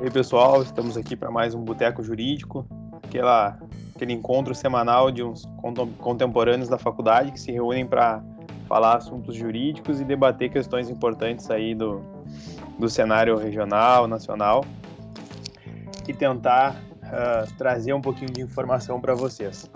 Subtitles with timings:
[0.00, 2.64] E aí, pessoal, estamos aqui para mais um Boteco Jurídico,
[3.02, 3.58] aquela,
[3.96, 5.42] aquele encontro semanal de uns
[5.98, 8.22] contemporâneos da faculdade que se reúnem para
[8.68, 12.00] falar assuntos jurídicos e debater questões importantes aí do,
[12.78, 14.64] do cenário regional, nacional
[16.06, 19.68] e tentar uh, trazer um pouquinho de informação para vocês.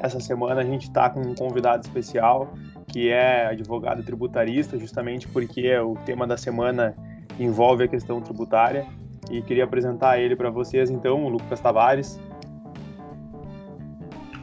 [0.00, 2.52] Essa semana a gente está com um convidado especial
[2.88, 6.92] que é advogado tributarista, justamente porque o tema da semana
[7.38, 8.84] envolve a questão tributária
[9.30, 12.18] e queria apresentar ele para vocês então, o Lucas Tavares.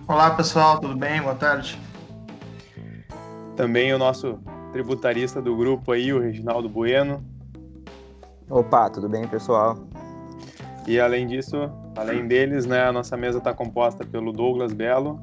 [0.08, 1.22] Olá pessoal, tudo bem?
[1.22, 1.78] Boa tarde.
[3.58, 4.40] Também o nosso
[4.72, 7.22] tributarista do grupo aí, o Reginaldo Bueno.
[8.50, 9.78] Opa, tudo bem pessoal?
[10.88, 15.20] E além disso, além deles, né, a nossa mesa está composta pelo Douglas Belo.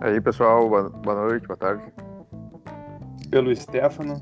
[0.00, 1.84] Aí pessoal, boa noite, boa tarde.
[3.30, 4.20] Pelo Stefano.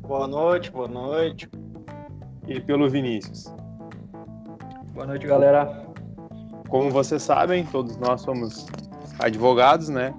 [0.00, 1.48] Boa noite, boa noite
[2.46, 3.52] e pelo Vinícius.
[4.92, 5.84] Boa noite, galera.
[6.68, 8.66] Como vocês sabem, todos nós somos
[9.18, 10.14] advogados, né?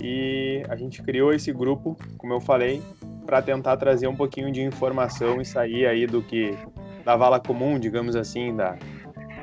[0.00, 2.82] E a gente criou esse grupo, como eu falei,
[3.26, 6.56] para tentar trazer um pouquinho de informação e sair aí do que
[7.04, 8.76] da vala comum, digamos assim, da,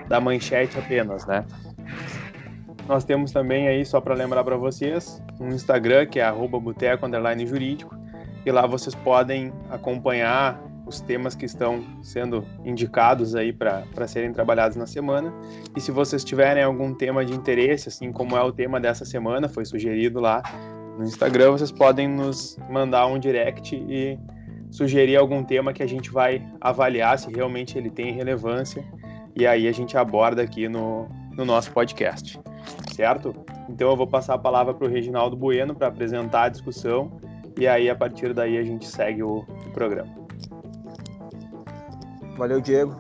[0.08, 1.46] da manchete apenas, né?
[2.88, 7.96] Nós temos também aí, só para lembrar para vocês, um Instagram que é @boteco_jurídico
[8.46, 10.60] e lá vocês podem acompanhar
[10.90, 15.32] os temas que estão sendo indicados aí para serem trabalhados na semana.
[15.76, 19.48] E se vocês tiverem algum tema de interesse, assim como é o tema dessa semana,
[19.48, 20.42] foi sugerido lá
[20.98, 24.20] no Instagram, vocês podem nos mandar um direct e
[24.72, 28.84] sugerir algum tema que a gente vai avaliar se realmente ele tem relevância
[29.36, 32.40] e aí a gente aborda aqui no, no nosso podcast,
[32.94, 33.34] certo?
[33.70, 37.20] Então eu vou passar a palavra para o Reginaldo Bueno para apresentar a discussão
[37.58, 40.29] e aí a partir daí a gente segue o, o programa.
[42.40, 42.96] Valeu, Diego.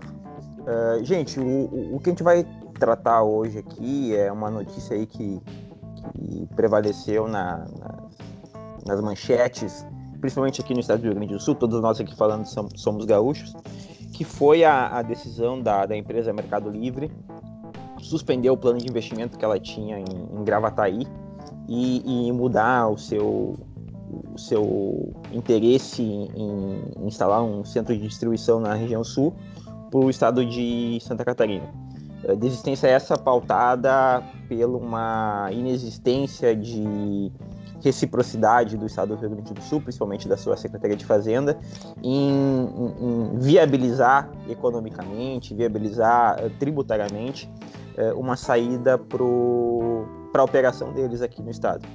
[0.60, 2.46] Uh, gente, o, o que a gente vai
[2.78, 5.42] tratar hoje aqui é uma notícia aí que,
[6.14, 8.10] que prevaleceu na, na,
[8.86, 9.88] nas manchetes,
[10.20, 13.06] principalmente aqui no estado do Rio Grande do Sul, todos nós aqui falando somos, somos
[13.06, 13.56] gaúchos,
[14.12, 17.10] que foi a, a, decisão da, da empresa Mercado Livre
[17.98, 21.08] suspender o plano de investimento que ela tinha em, em Gravataí
[21.66, 23.56] e, e mudar o seu,
[24.38, 29.34] seu interesse em, instalar um centro de distribuição na região sul
[29.90, 31.68] para o estado de Santa Catarina.
[32.38, 37.32] Desistência é essa pautada pela uma inexistência de
[37.82, 41.58] reciprocidade do Estado do Rio Grande do Sul, principalmente da sua Secretaria de Fazenda,
[42.04, 47.50] em, em, viabilizar economicamente, viabilizar uh, tributariamente
[47.98, 51.88] uh, uma saída para a operação deles aqui no Estado.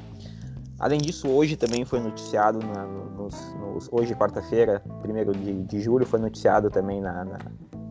[0.79, 6.05] Além disso, hoje também foi noticiado, na, nos, nos, hoje, quarta-feira, 1 de, de julho,
[6.05, 7.39] foi noticiado também na, na,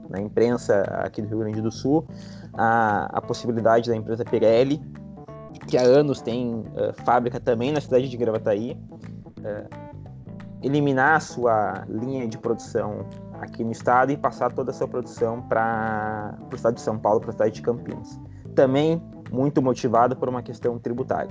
[0.10, 2.06] na, imprensa aqui do Rio Grande do Sul
[2.54, 4.82] a, a possibilidade da empresa Pirelli,
[5.68, 8.78] que há anos tem uh, fábrica também na cidade de Gravataí,
[9.40, 9.94] uh,
[10.62, 13.06] eliminar a sua linha de produção
[13.40, 17.20] aqui no estado e passar toda a sua produção para o estado de São Paulo,
[17.22, 18.20] para a cidade de Campinas.
[18.56, 19.02] Também
[19.32, 21.30] muito motivado por uma questão tributária.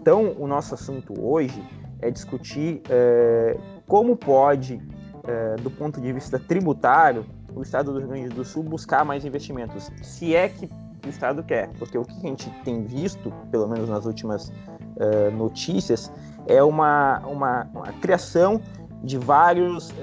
[0.00, 1.62] Então, o nosso assunto hoje
[2.00, 4.80] é discutir é, como pode,
[5.26, 9.24] é, do ponto de vista tributário, o Estado do Rio Grande do Sul buscar mais
[9.24, 10.70] investimentos, se é que
[11.04, 14.52] o Estado quer, porque o que a gente tem visto, pelo menos nas últimas
[14.96, 16.12] é, notícias,
[16.46, 18.60] é uma, uma, uma, criação
[19.02, 19.94] de vários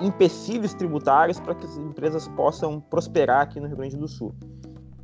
[0.00, 4.34] empecilhos tributários para que as empresas possam prosperar aqui no Rio Grande do Sul.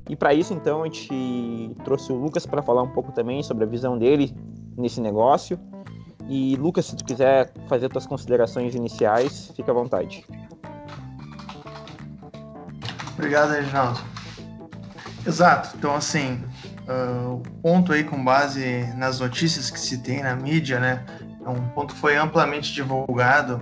[0.08, 3.64] E para isso, então, a gente trouxe o Lucas para falar um pouco também sobre
[3.64, 4.34] a visão dele
[4.76, 5.58] nesse negócio.
[6.28, 10.24] E Lucas, se tu quiser fazer tuas considerações iniciais, fica à vontade.
[13.14, 14.00] Obrigado, Reginaldo.
[15.26, 15.76] Exato.
[15.76, 16.44] Então, assim,
[16.88, 21.04] uh, o ponto aí com base nas notícias que se tem na mídia, né,
[21.44, 23.60] é um ponto que foi amplamente divulgado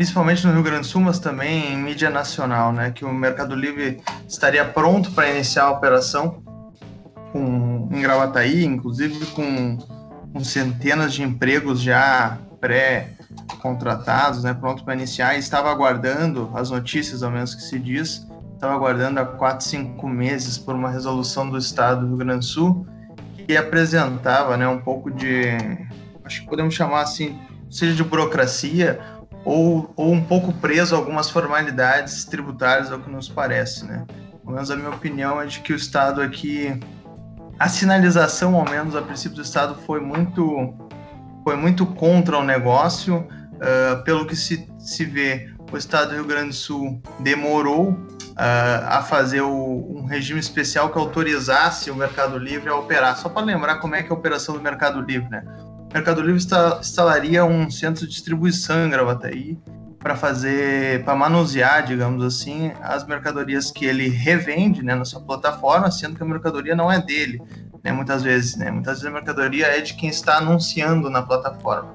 [0.00, 3.54] principalmente no Rio Grande do Sul, mas também em mídia nacional, né, que o Mercado
[3.54, 6.42] Livre estaria pronto para iniciar a operação
[7.30, 9.76] com, em Gravataí, inclusive com,
[10.32, 17.22] com centenas de empregos já pré-contratados, né, pronto para iniciar, e estava aguardando as notícias,
[17.22, 21.58] ao menos que se diz, estava aguardando há quatro, cinco meses por uma resolução do
[21.58, 22.86] Estado do Rio Grande do Sul
[23.46, 25.58] que apresentava né, um pouco de,
[26.24, 27.38] acho que podemos chamar assim,
[27.68, 33.10] seja de burocracia ou, ou um pouco preso a algumas formalidades tributárias, é o que
[33.10, 34.04] nos parece, né?
[34.42, 36.78] Pelo menos a minha opinião é de que o Estado aqui,
[37.58, 40.74] a sinalização, ao menos a princípio do Estado, foi muito,
[41.44, 46.24] foi muito contra o negócio, uh, pelo que se, se vê, o Estado do Rio
[46.24, 52.38] Grande do Sul demorou uh, a fazer o, um regime especial que autorizasse o Mercado
[52.38, 53.16] Livre a operar.
[53.16, 55.44] Só para lembrar como é que é a operação do Mercado Livre, né?
[55.92, 56.40] Mercado Livre
[56.80, 59.58] instalaria um centro de distribuição em Gravataí
[59.98, 65.90] para fazer, para manusear, digamos assim, as mercadorias que ele revende, né, na sua plataforma,
[65.90, 67.42] sendo que a mercadoria não é dele,
[67.84, 71.94] né, muitas vezes, né, muitas vezes a mercadoria é de quem está anunciando na plataforma.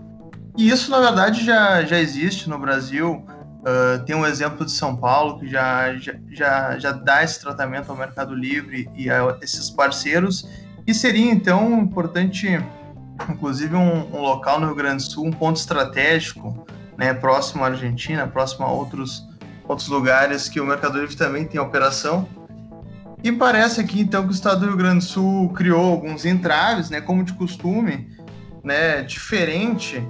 [0.57, 3.25] E isso, na verdade, já, já existe no Brasil.
[3.61, 7.89] Uh, tem um exemplo de São Paulo que já, já, já, já dá esse tratamento
[7.89, 10.47] ao Mercado Livre e a esses parceiros.
[10.87, 12.63] E seria, então, importante,
[13.29, 16.65] inclusive, um, um local no Rio Grande do Sul, um ponto estratégico,
[16.97, 19.27] né, próximo à Argentina, próximo a outros,
[19.67, 22.27] outros lugares que o Mercado Livre também tem operação.
[23.23, 26.89] E parece aqui, então, que o Estado do Rio Grande do Sul criou alguns entraves,
[26.89, 28.09] né, como de costume,
[28.63, 30.05] né, diferente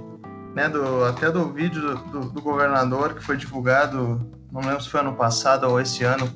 [0.56, 4.88] né, do, até do vídeo do, do, do, governador que foi divulgado, não lembro se
[4.88, 6.26] foi ano passado ou esse ano,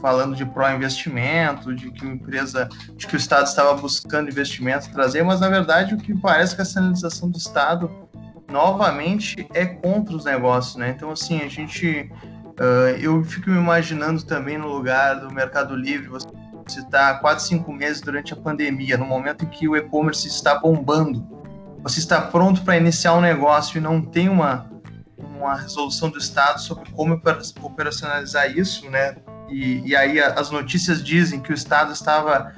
[0.00, 5.40] falando de pró-investimento, de que empresa, de que o Estado estava buscando investimento trazer, mas
[5.40, 7.90] na verdade o que parece que a sinalização do Estado
[8.50, 10.90] novamente é contra os negócios, né?
[10.96, 12.10] Então assim a gente,
[12.58, 16.28] uh, eu fico me imaginando também no lugar do Mercado Livre, você
[16.80, 21.40] está quatro, cinco meses durante a pandemia, no momento em que o e-commerce está bombando
[21.82, 24.70] você está pronto para iniciar um negócio e não tem uma,
[25.18, 27.20] uma resolução do Estado sobre como
[27.62, 29.16] operacionalizar isso, né?
[29.50, 32.52] E, e aí as notícias dizem que o Estado estava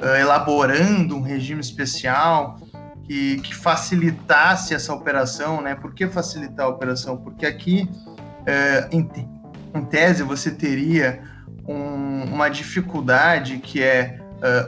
[0.00, 2.58] uh, elaborando um regime especial
[3.04, 5.74] que, que, facilitasse essa operação, né?
[5.74, 7.16] Por que facilitar a operação?
[7.16, 9.08] Porque aqui, uh, em,
[9.74, 11.22] em, tese, você teria
[11.66, 14.18] um, uma dificuldade que é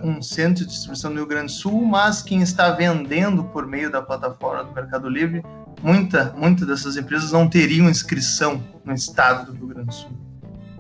[0.03, 3.67] uh, um centro de distribuição no Rio Grande do Sul, mas quem está vendendo por
[3.67, 5.43] meio da plataforma do Mercado Livre,
[5.83, 10.30] muita, muita dessas empresas não teriam inscrição no estado do Rio Grande do Sul.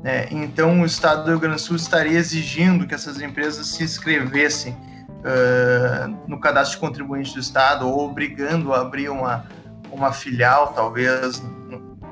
[0.02, 3.84] É, então, o estado do Rio Grande do Sul estaria exigindo que essas empresas se
[3.84, 9.44] inscrevessem uh, no cadastro de contribuinte do estado ou obrigando a abrir uma,
[9.92, 11.42] uma filial, talvez,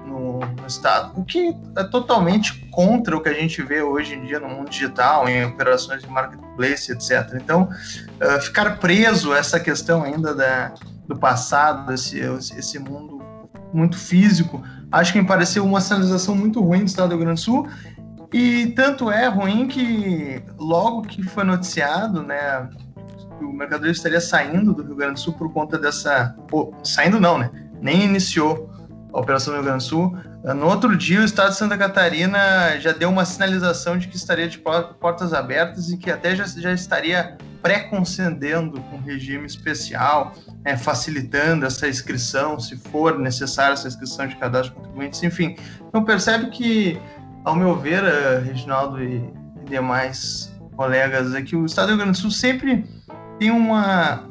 [0.06, 4.26] no, no, Estado, o que é totalmente contra o que a gente vê hoje em
[4.26, 7.40] dia no mundo digital, em operações de marketplace, etc.
[7.42, 7.70] Então,
[8.20, 10.74] uh, ficar preso a essa questão ainda da,
[11.06, 13.18] do passado, esse, esse mundo
[13.72, 17.40] muito físico, acho que me pareceu uma sinalização muito ruim do Estado do Rio Grande
[17.40, 17.68] do Sul,
[18.32, 22.68] e tanto é ruim que logo que foi noticiado, né,
[23.40, 26.36] o mercadoria estaria saindo do Rio Grande do Sul por conta dessa.
[26.48, 27.50] Pô, saindo não, né?
[27.80, 28.70] Nem iniciou
[29.12, 30.16] a Operação Rio Grande do Sul.
[30.44, 34.48] No outro dia, o Estado de Santa Catarina já deu uma sinalização de que estaria
[34.48, 40.32] de portas abertas e que até já, já estaria pré-concedendo um regime especial,
[40.64, 45.56] é, facilitando essa inscrição, se for necessária essa inscrição de cadastro de contribuintes, enfim.
[45.88, 47.00] Então percebe que,
[47.44, 51.98] ao meu ver, uh, Reginaldo e, e demais colegas, é que o Estado do Rio
[51.98, 52.84] Grande do Sul sempre
[53.38, 54.24] tem uma,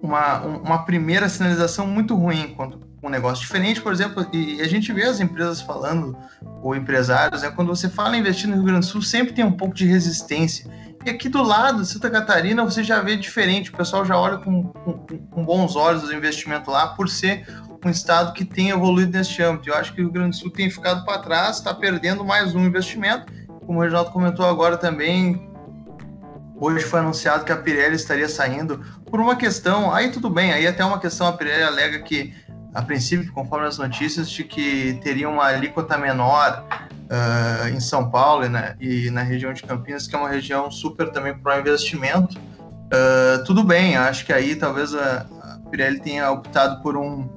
[0.00, 4.90] uma, uma primeira sinalização muito ruim quanto um negócio diferente, por exemplo, e a gente
[4.92, 6.16] vê as empresas falando,
[6.62, 9.52] ou empresários, né, quando você fala investir no Rio Grande do Sul, sempre tem um
[9.52, 10.70] pouco de resistência.
[11.04, 14.64] E aqui do lado, Santa Catarina, você já vê diferente, o pessoal já olha com,
[14.64, 14.92] com,
[15.30, 17.46] com bons olhos o investimento lá, por ser
[17.84, 19.68] um estado que tem evoluído nesse âmbito.
[19.68, 22.54] Eu acho que o Rio Grande do Sul tem ficado para trás, está perdendo mais
[22.54, 23.30] um investimento.
[23.66, 25.46] Como o Reginaldo comentou agora também,
[26.56, 28.78] hoje foi anunciado que a Pirelli estaria saindo
[29.10, 32.32] por uma questão, aí tudo bem, aí até uma questão a Pirelli alega que
[32.74, 36.66] a princípio, conforme as notícias, de que teria uma alíquota menor
[37.04, 41.10] uh, em São Paulo na, e na, região de Campinas, que é uma região super
[41.10, 42.36] também para investimento.
[42.36, 47.28] Uh, tudo bem, acho que aí talvez a, a Pirelli tenha optado por um,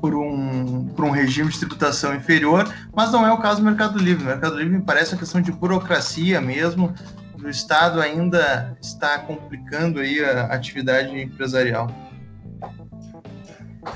[0.00, 3.98] por um, por um regime de tributação inferior, mas não é o caso do Mercado
[3.98, 4.22] Livre.
[4.22, 6.94] O Mercado Livre me parece uma questão de burocracia mesmo,
[7.42, 11.90] o Estado ainda está complicando aí a atividade empresarial.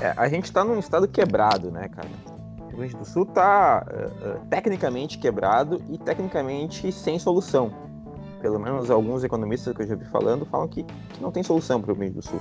[0.01, 2.07] É, a gente está num estado quebrado, né, cara?
[2.59, 7.71] O Rio Grande do Sul está uh, uh, tecnicamente quebrado e tecnicamente sem solução.
[8.41, 11.81] Pelo menos alguns economistas que eu já vi falando falam que, que não tem solução
[11.81, 12.39] para o Rio Grande do Sul.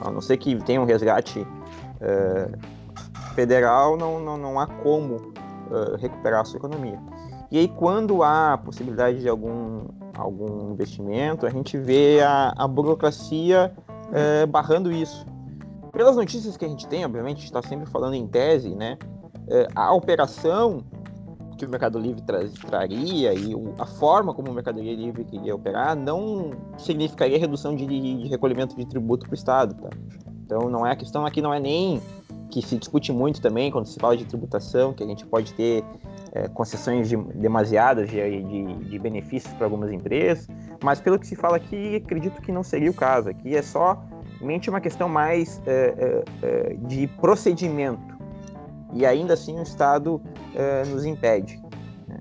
[0.00, 5.34] A não ser que tenha um resgate uh, federal, não, não, não há como
[5.98, 6.96] recuperar a sua economia.
[7.50, 13.74] E aí, quando há possibilidade de algum, algum investimento, a gente vê a, a burocracia
[14.48, 15.26] barrando isso
[15.96, 18.98] pelas notícias que a gente tem, obviamente, está sempre falando em tese, né?
[19.48, 20.84] É, a operação
[21.56, 25.54] que o Mercado Livre tra traria e o, a forma como o Mercado Livre queria
[25.54, 29.88] operar não significaria redução de, de recolhimento de tributo para o Estado, tá?
[30.44, 32.02] Então, não é a questão aqui não é nem
[32.50, 35.82] que se discute muito também quando se fala de tributação, que a gente pode ter
[36.32, 40.46] é, concessões de, demasiadas de, de, de benefícios para algumas empresas,
[40.84, 43.30] mas pelo que se fala aqui, acredito que não seria o caso.
[43.30, 43.98] Aqui é só
[44.46, 48.16] mente uma questão mais é, é, é, de procedimento
[48.92, 50.20] e ainda assim o Estado
[50.54, 51.60] é, nos impede.
[52.08, 52.18] Né?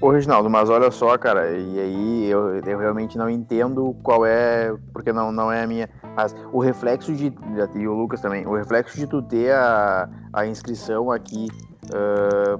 [0.00, 4.74] Ô, Reginaldo, mas olha só, cara, e aí eu, eu realmente não entendo qual é,
[4.92, 5.88] porque não, não é a minha.
[6.14, 7.32] Mas o reflexo de.
[7.74, 11.48] E o Lucas também, o reflexo de tu ter a, a inscrição aqui,
[11.90, 12.58] uh,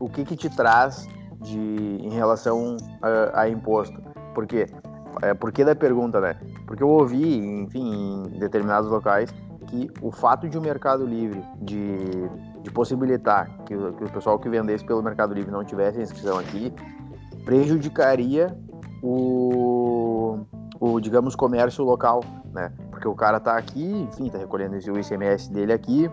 [0.00, 1.06] o que que te traz
[1.40, 4.00] de, em relação a, a imposto?
[4.34, 4.66] Por quê?
[5.22, 6.36] É, por que da pergunta, né?
[6.66, 9.32] Porque eu ouvi, enfim, em determinados locais,
[9.66, 11.96] que o fato de o Mercado Livre, de,
[12.62, 16.72] de possibilitar que, que o pessoal que vendesse pelo Mercado Livre não tivesse inscrição aqui,
[17.44, 18.56] prejudicaria
[19.02, 20.40] o,
[20.80, 22.72] o, digamos, comércio local, né?
[22.90, 26.10] Porque o cara tá aqui, enfim, tá recolhendo o ICMS dele aqui,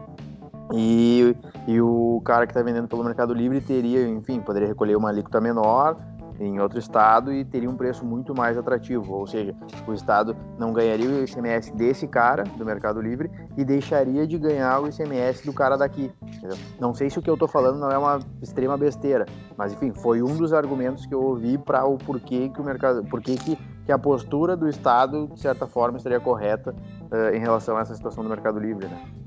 [0.74, 1.36] e,
[1.68, 5.42] e o cara que está vendendo pelo Mercado Livre teria, enfim, poderia recolher uma alíquota
[5.42, 5.98] menor
[6.42, 9.56] em outro estado e teria um preço muito mais atrativo, ou seja,
[9.88, 14.80] o estado não ganharia o ICMS desse cara do Mercado Livre e deixaria de ganhar
[14.80, 16.12] o ICMS do cara daqui.
[16.24, 16.58] Entendeu?
[16.80, 19.94] Não sei se o que eu estou falando não é uma extrema besteira, mas enfim,
[19.94, 23.56] foi um dos argumentos que eu ouvi para o porquê que o mercado, porquê que,
[23.86, 26.74] que a postura do estado de certa forma estaria correta
[27.12, 29.21] uh, em relação a essa situação do Mercado Livre, né?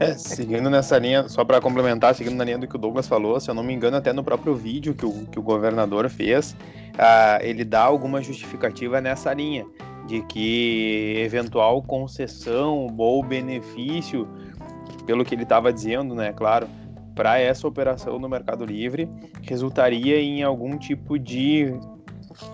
[0.00, 3.40] É, seguindo nessa linha, só para complementar, seguindo na linha do que o Douglas falou,
[3.40, 6.52] se eu não me engano, até no próprio vídeo que o, que o governador fez,
[6.94, 9.66] uh, ele dá alguma justificativa nessa linha,
[10.06, 14.28] de que eventual concessão ou benefício,
[15.04, 16.68] pelo que ele estava dizendo, né, claro,
[17.16, 19.08] para essa operação no Mercado Livre,
[19.42, 21.74] resultaria em algum tipo de,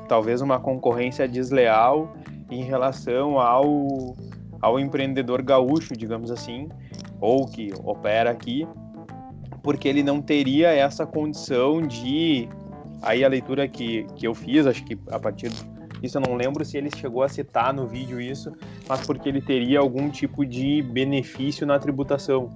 [0.09, 2.17] talvez uma concorrência desleal
[2.51, 4.17] em relação ao,
[4.63, 6.71] ao empreendedor gaúcho, digamos assim,
[7.25, 8.69] ou que opera aqui,
[9.63, 12.47] porque ele não teria essa condição de.
[13.03, 15.51] Aí a leitura que, que eu fiz, acho que a partir
[16.01, 18.53] disso eu não lembro se ele chegou a citar no vídeo isso,
[18.89, 22.55] mas porque ele teria algum tipo de benefício na tributação.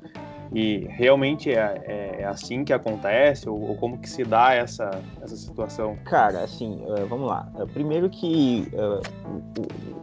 [0.55, 3.49] E realmente é, é, é assim que acontece?
[3.49, 5.97] Ou, ou, como que se dá essa, essa situação?
[6.07, 7.51] Cara, assim, uh, vamos lá.
[7.55, 9.03] Uh, primeiro que uh,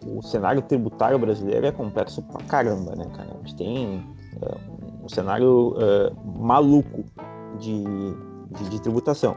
[0.05, 3.31] o, o, cenário tributário brasileiro é complexo pra caramba, né, cara?
[3.33, 4.05] A gente tem
[5.03, 7.03] um cenário uh, maluco
[7.59, 9.35] de, de, de, tributação.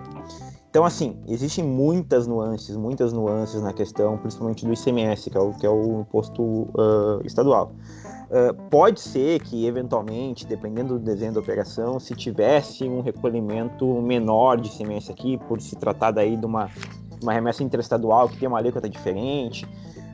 [0.70, 5.52] Então, assim, existem muitas nuances, muitas nuances na questão, principalmente do ICMS, que é o,
[5.54, 7.72] que é o imposto uh, estadual.
[8.28, 14.60] Uh, pode ser que, eventualmente, dependendo do desenho da operação, se tivesse um recolhimento menor
[14.60, 16.68] de ICMS aqui, por se tratar daí de uma,
[17.22, 19.66] uma remessa interestadual que tem uma alíquota diferente,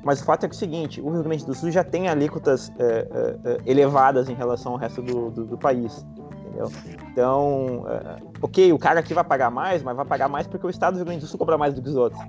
[0.04, 2.08] mas o fato é, que é o seguinte: o Rio Grande do Sul já tem
[2.08, 6.06] alíquotas é, é, é, elevadas em relação ao resto do, do, do país.
[6.46, 6.70] Entendeu?
[7.11, 10.70] Então, é, ok, o cara aqui vai pagar mais, mas vai pagar mais porque o
[10.70, 12.23] estado do Rio Grande do Sul cobra mais do que os outros.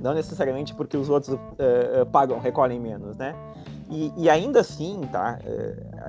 [0.00, 3.34] Não necessariamente porque os outros é, pagam, recolhem menos, né?
[3.90, 5.38] E, e, ainda assim, tá?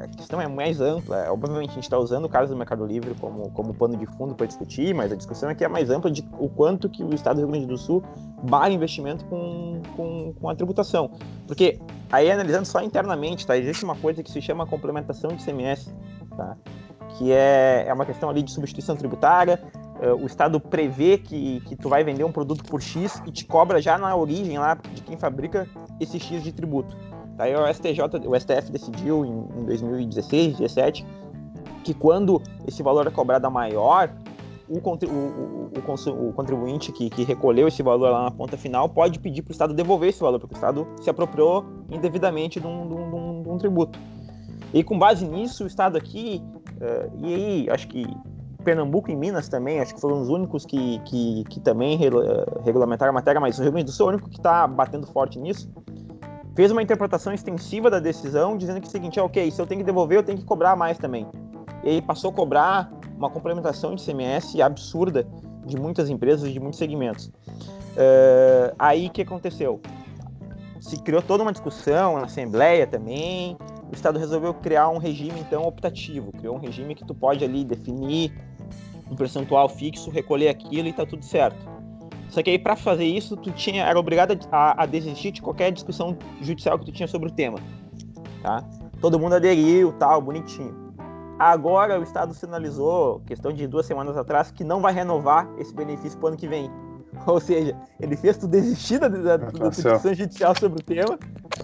[0.03, 1.31] A questão é mais ampla.
[1.31, 4.33] Obviamente, a gente está usando o caso do Mercado Livre como, como pano de fundo
[4.33, 7.37] para discutir, mas a discussão aqui é mais ampla de o quanto que o Estado
[7.37, 8.03] do Rio Grande do Sul
[8.43, 11.11] barra investimento com, com, com a tributação.
[11.45, 11.79] Porque
[12.11, 13.57] aí, analisando só internamente, tá?
[13.57, 15.93] Existe uma coisa que se chama complementação de CMS,
[16.35, 16.55] tá?
[17.17, 19.61] Que é, é uma questão ali de substituição tributária.
[19.99, 23.43] Uh, o Estado prevê que, que tu vai vender um produto por X e te
[23.43, 25.67] cobra já na origem lá de quem fabrica
[25.99, 26.95] esse X de tributo.
[27.39, 31.05] Daí o STJ, o STF decidiu em, em 2016, 2017,
[31.85, 34.13] que quando esse valor é cobrado maior,
[34.67, 39.19] o, o, o, o contribuinte que, que, recolheu esse valor lá na ponta final pode
[39.19, 42.85] pedir para o Estado devolver esse valor, porque o Estado se apropriou indevidamente de um,
[42.85, 43.97] de um, de um, tributo.
[44.73, 46.43] E com base nisso, o Estado aqui,
[46.81, 48.05] uh, e aí acho que
[48.65, 52.61] Pernambuco e Minas também, acho que foram os únicos que, que, que também re, uh,
[52.65, 55.07] regulamentaram a matéria, mas o Rio Grande do Sul é o único que está batendo
[55.07, 55.71] forte nisso
[56.59, 59.65] fez uma interpretação extensiva da decisão, dizendo que é o seguinte, é ok, se eu
[59.65, 61.25] tenho que devolver, eu tenho que cobrar mais também.
[61.85, 65.25] E aí passou a cobrar uma complementação de CMS absurda
[65.65, 67.27] de muitas empresas, de muitos segmentos.
[67.27, 69.79] Uh, aí o que aconteceu?
[70.81, 73.57] Se criou toda uma discussão na Assembleia também,
[73.89, 76.33] o Estado resolveu criar um regime, então, optativo.
[76.33, 78.33] Criou um regime que tu pode ali definir
[79.09, 81.78] um percentual fixo, recolher aquilo e tá tudo certo.
[82.29, 85.71] Só que aí, para fazer isso, tu tinha, era obrigado a, a, desistir de qualquer
[85.71, 87.57] discussão judicial que tu tinha sobre o tema.
[88.43, 88.63] Tá?
[89.01, 90.89] Todo mundo aderiu, tal, bonitinho.
[91.39, 96.19] Agora o Estado sinalizou, questão de duas semanas atrás, que não vai renovar esse benefício
[96.19, 96.69] para o ano que vem.
[97.25, 101.17] Ou seja, ele fez tu desistir da, da, da discussão judicial sobre o tema,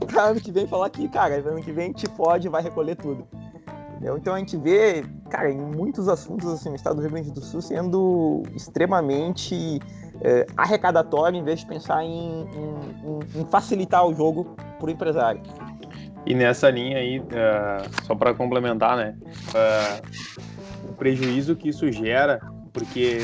[0.08, 3.28] para ano que vem falar que, cara, ano que vem te pode vai recolher tudo.
[3.92, 4.18] Entendeu?
[4.18, 7.42] Então a gente vê, cara, em muitos assuntos assim, o estado do Rio Grande do
[7.42, 9.80] Sul sendo extremamente
[10.22, 15.42] é, arrecadatório em vez de pensar em, em, em facilitar o jogo para o empresário.
[16.26, 19.16] E nessa linha aí, uh, só para complementar, né?
[19.54, 22.42] Uh, o prejuízo que isso gera,
[22.74, 23.20] porque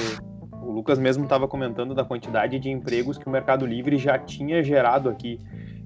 [0.61, 4.63] o Lucas mesmo estava comentando da quantidade de empregos que o Mercado Livre já tinha
[4.63, 5.39] gerado aqui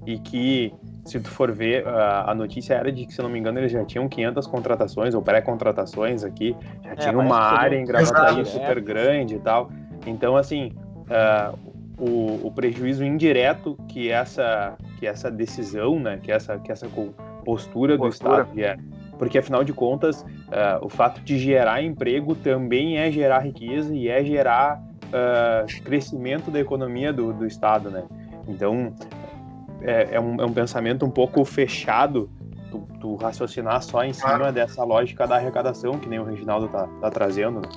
[0.04, 0.74] e que
[1.06, 3.84] se tu for ver, a notícia era de que, se não me engano, eles já
[3.84, 9.36] tinham 500 contratações ou pré-contratações aqui, já é, tinha uma área em Gravataí super grande
[9.36, 9.70] e tal.
[10.04, 10.72] Então, assim,
[11.06, 11.58] uh,
[11.98, 17.16] o, o, prejuízo indireto que essa, que essa decisão, né, que essa, que essa postura,
[17.44, 17.96] postura.
[17.96, 18.76] do Estado é,
[19.18, 24.08] porque afinal de contas, uh, o fato de gerar emprego também é gerar riqueza e
[24.08, 28.04] é gerar uh, crescimento da economia do, do Estado, né?
[28.46, 28.94] Então,
[29.80, 32.30] é, é, um, é um pensamento um pouco fechado
[32.70, 34.50] tu, tu, raciocinar só em cima ah.
[34.50, 37.60] dessa lógica da arrecadação, que nem o Reginaldo tá, tá trazendo.
[37.60, 37.68] Né?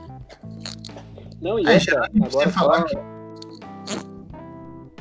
[1.42, 2.98] Não, e outra, agora falar que...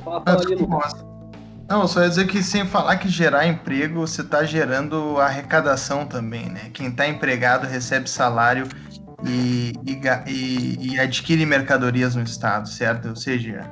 [0.08, 0.92] Fala, fala ali, Lucas.
[1.68, 6.48] Não, só ia dizer que sem falar que gerar emprego, você está gerando arrecadação também,
[6.48, 6.70] né?
[6.72, 8.66] Quem está empregado recebe salário
[9.26, 13.10] e, e, e, adquire mercadorias no estado, certo?
[13.10, 13.68] Ou seja,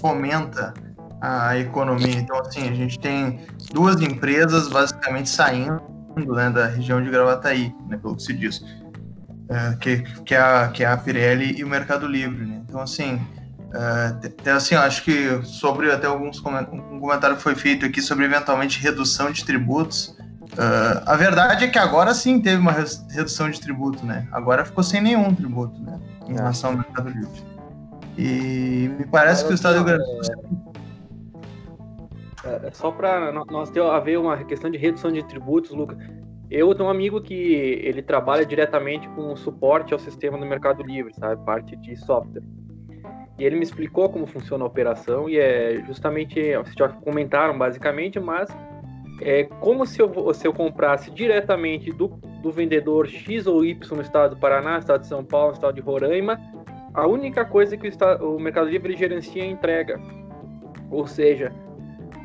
[0.00, 0.74] fomenta
[1.20, 2.18] a economia.
[2.18, 5.80] Então, assim, a gente tem duas empresas basicamente saindo
[6.34, 8.64] né, da região de Gravataí, né, pelo que se diz,
[9.48, 12.44] é, que, que, é a, que é a Pirelli e o Mercado Livre.
[12.44, 12.62] Né?
[12.66, 13.20] Então, assim,
[14.44, 19.30] é, assim, acho que sobre até alguns um comentário foi feito aqui sobre eventualmente redução
[19.30, 20.16] de tributos.
[20.52, 24.26] Uh, a verdade é que agora sim teve uma redução de tributo, né?
[24.32, 26.00] Agora ficou sem nenhum tributo, né?
[26.26, 26.36] Em é.
[26.36, 27.44] relação ao Mercado Livre.
[28.16, 30.76] E me parece que o Estado do Rio Grande do
[32.46, 35.98] é, é só para nós ter haver uma questão de redução de tributos, Lucas.
[36.48, 41.12] Eu tenho um amigo que ele trabalha diretamente com suporte ao sistema do Mercado Livre,
[41.14, 42.42] sabe, parte de software.
[43.38, 48.18] E ele me explicou como funciona a operação e é justamente, vocês já comentaram basicamente,
[48.18, 48.48] mas
[49.20, 52.08] é como se eu, se eu comprasse diretamente do,
[52.42, 55.80] do vendedor X ou Y no estado do Paraná, estado de São Paulo, estado de
[55.80, 56.40] Roraima,
[56.94, 60.00] a única coisa que o, estado, o Mercado Livre gerencia é entrega.
[60.90, 61.52] Ou seja,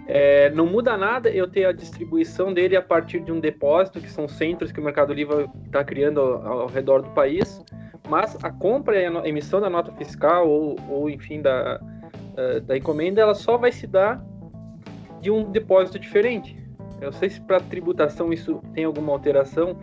[0.07, 4.09] é, não muda nada eu ter a distribuição dele a partir de um depósito, que
[4.09, 7.63] são centros que o Mercado Livre está criando ao, ao, redor do país,
[8.11, 12.75] mas a compra e a emissão da nota fiscal ou, ou enfim, da, uh, da
[12.75, 14.21] encomenda, ela só vai se dar
[15.21, 16.61] de um depósito diferente.
[16.99, 19.77] Eu sei se para tributação isso tem alguma alteração,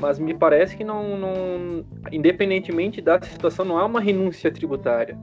[0.00, 5.16] mas me parece que não, não, independentemente da situação, não há uma renúncia tributária.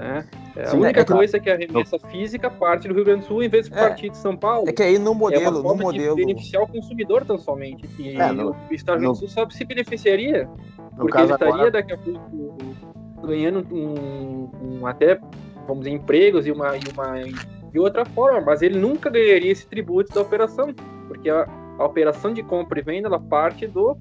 [0.00, 0.24] Né?
[0.56, 3.04] É, Sim, a única é que coisa é que a remessa física parte do Rio
[3.04, 4.66] Grande do Sul em vez de é, partir de São Paulo.
[4.66, 6.16] É que aí no modelo, é no modelo...
[6.16, 7.86] de beneficiar o consumir tão somente.
[7.98, 10.48] E no, o Estado do Rio Grande do Sul sabe se beneficiaria.
[10.96, 11.70] Porque ele estaria agora...
[11.70, 12.58] daqui a pouco
[13.22, 15.20] ganhando um, um, até,
[15.66, 17.16] vamos dizer, empregos e uma, e uma
[17.70, 20.74] de outra forma, mas ele nunca ganharia esse tributo da operação,
[21.06, 21.46] porque a,
[21.78, 23.96] a operação de compra e venda ela parte do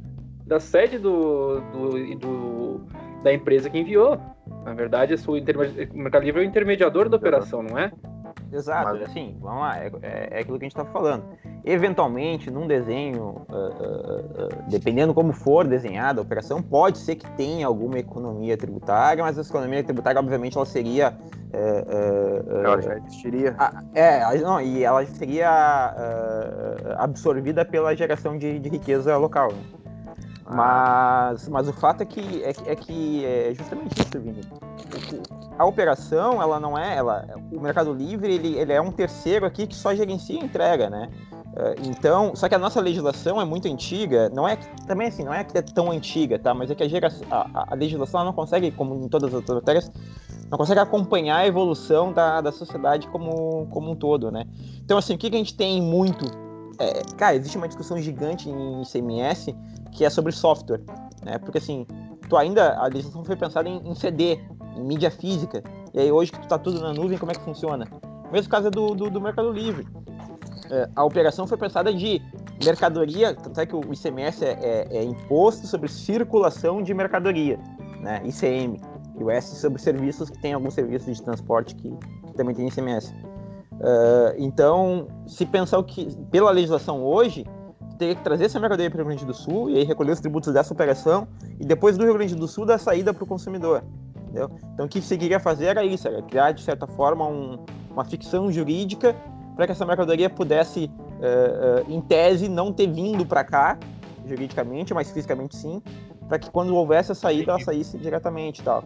[0.45, 2.81] da sede do, do, do
[3.23, 4.19] da empresa que enviou.
[4.63, 7.91] Na verdade, o Mercado Livre é o intermediador da operação, não é?
[8.51, 9.03] Exato, Mas...
[9.03, 11.23] assim, vamos lá, é, é, é aquilo que a gente está falando.
[11.63, 17.29] Eventualmente, num desenho, uh, uh, uh, dependendo como for desenhada a operação, pode ser que
[17.31, 21.15] tenha alguma economia tributária, mas essa economia tributária, obviamente, ela seria.
[22.63, 23.55] ela já existiria.
[23.93, 25.95] é, não, e ela seria
[26.97, 29.51] absorvida pela geração de, de riqueza local.
[29.51, 29.78] Né?
[30.51, 34.41] Mas, mas o fato é que é, é que é justamente isso, Vini.
[35.57, 39.67] A operação, ela não é, ela, o Mercado Livre, ele, ele é um terceiro aqui
[39.67, 41.09] que só gerencia e entrega, né?
[41.55, 44.55] É, então, só que a nossa legislação é muito antiga, não é
[44.87, 46.53] também assim, não é que é tão antiga, tá?
[46.53, 46.87] Mas é que a,
[47.29, 49.91] a, a legislação não consegue, como em todas as outras matérias,
[50.49, 54.45] não consegue acompanhar a evolução da, da sociedade como, como um todo, né?
[54.83, 56.25] Então, assim, o que, que a gente tem muito?
[56.79, 59.55] É, cara, existe uma discussão gigante em ICMS
[59.91, 60.81] que é sobre software,
[61.23, 61.37] né?
[61.37, 61.85] Porque assim,
[62.27, 64.39] tu ainda a legislação foi pensada em, em CD,
[64.75, 65.63] em mídia física.
[65.93, 67.85] E aí hoje que tu tá tudo na nuvem, como é que funciona?
[68.31, 69.87] Mesmo caso é do, do, do Mercado Livre.
[70.69, 72.21] É, a operação foi pensada de
[72.63, 77.59] mercadoria, tanto é que o ICMS é, é, é imposto sobre circulação de mercadoria,
[78.01, 78.21] né?
[78.23, 78.79] ICM.
[79.17, 82.67] E o S sobre serviços, que tem alguns serviços de transporte que, que também tem
[82.67, 83.13] ICMS.
[83.79, 87.45] Uh, então, se pensar o que, pela legislação hoje,
[87.99, 90.21] teria que trazer essa mercadoria para o Rio Grande do Sul e aí recolher os
[90.21, 91.27] tributos dessa operação
[91.59, 93.83] e depois do Rio Grande do Sul dar saída para o consumidor.
[94.23, 94.49] Entendeu?
[94.73, 97.59] Então o que você queria fazer era isso, era criar de certa forma um,
[97.91, 99.15] uma ficção jurídica
[99.55, 103.77] para que essa mercadoria pudesse, uh, uh, em tese, não ter vindo para cá
[104.25, 105.81] juridicamente, mas fisicamente sim,
[106.27, 108.85] para que quando houvesse a saída, ela saísse diretamente e tal.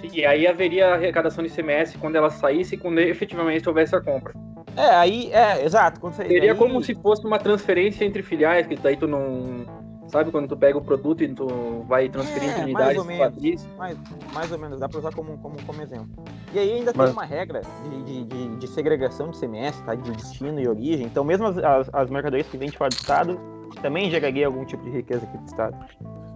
[0.00, 4.00] Sim, e aí haveria arrecadação de ICMS quando ela saísse e quando efetivamente houvesse a
[4.00, 4.34] compra.
[4.76, 6.00] É, aí, é, exato.
[6.12, 9.64] Seria aí, como se fosse uma transferência entre filiais, que daí tu não.
[10.08, 11.46] Sabe quando tu pega o produto e tu
[11.88, 13.66] vai transferir É, entre mais unidades ou menos.
[13.78, 13.96] mais,
[14.34, 16.08] mais ou menos, dá para usar como, como, como exemplo.
[16.52, 19.94] E aí ainda Mas- tem uma regra de, de, de, de segregação de CMS, tá?
[19.94, 21.06] de destino e origem.
[21.06, 23.40] Então, mesmo as, as, as mercadorias que vêm de fora do estado
[23.80, 25.76] também geraria algum tipo de riqueza aqui do estado.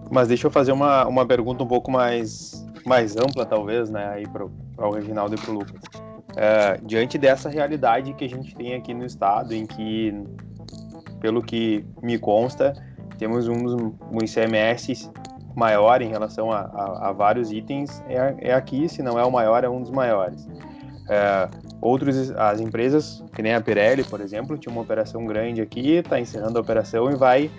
[0.09, 4.27] Mas deixa eu fazer uma, uma pergunta um pouco mais, mais ampla, talvez, né, aí
[4.27, 5.81] para o Reginaldo e para o Lucas.
[6.39, 10.13] É, diante dessa realidade que a gente tem aqui no estado, em que,
[11.19, 12.73] pelo que me consta,
[13.17, 15.09] temos um, dos- um ICMS
[15.55, 19.31] maior em relação a, a- a vários itens, é, é aqui, se não é o
[19.31, 20.47] maior, é um dos maiores.
[21.09, 21.47] É,
[21.81, 26.19] outros, as empresas, que nem a Pirelli, por exemplo, tinha uma operação grande aqui, está
[26.19, 27.49] encerrando a operação e vai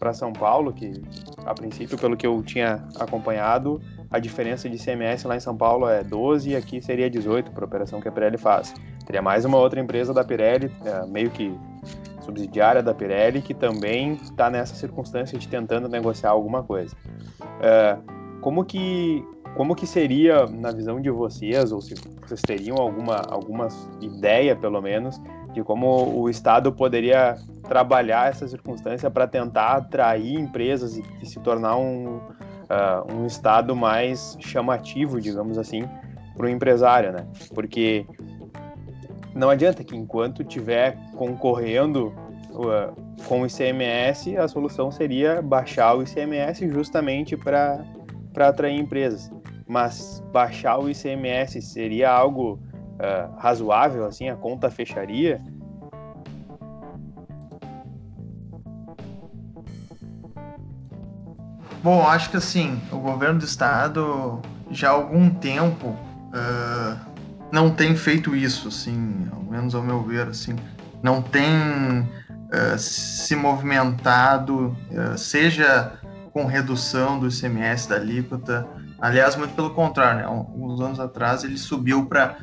[0.00, 1.00] para São Paulo, que
[1.46, 3.80] a princípio, pelo que eu tinha acompanhado,
[4.14, 7.64] a diferença de ICMS lá em São Paulo é 12 e aqui seria 18 para
[7.64, 8.72] a operação que a Pirelli faz.
[9.04, 11.52] Teria mais uma outra empresa da Pirelli, é, meio que
[12.20, 16.94] subsidiária da Pirelli, que também está nessa circunstância de tentando negociar alguma coisa.
[17.60, 17.96] É,
[18.40, 23.66] como que como que seria na visão de vocês, ou se vocês teriam alguma, alguma
[24.00, 25.20] ideia, pelo menos,
[25.52, 27.36] de como o Estado poderia
[27.68, 32.20] trabalhar essa circunstância para tentar atrair empresas e se tornar um,
[32.74, 35.88] uh, um Estado mais chamativo, digamos assim,
[36.36, 37.26] para o empresário, né?
[37.54, 38.06] Porque
[39.34, 42.12] não adianta que enquanto tiver concorrendo
[42.50, 42.94] uh,
[43.26, 47.84] com o ICMS, a solução seria baixar o ICMS justamente para
[48.36, 49.30] atrair empresas.
[49.66, 52.60] Mas baixar o ICMS seria algo
[52.94, 55.40] uh, razoável, assim, a conta fecharia?
[61.84, 66.98] Bom, acho que assim, o governo do estado já há algum tempo uh,
[67.52, 70.56] não tem feito isso, assim, ao menos ao meu ver, assim,
[71.02, 71.44] não tem
[72.00, 75.92] uh, se movimentado, uh, seja
[76.32, 78.66] com redução do ICMS da alíquota,
[78.98, 80.24] aliás, muito pelo contrário, né?
[80.24, 82.38] alguns anos atrás ele subiu para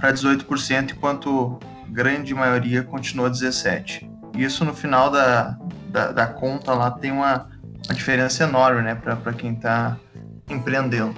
[0.00, 1.58] 18%, enquanto
[1.90, 4.08] grande maioria continua 17%.
[4.34, 5.58] Isso no final da,
[5.90, 7.48] da, da conta lá tem uma,
[7.86, 9.96] uma diferença enorme, né, para quem está
[10.48, 11.14] empreendendo.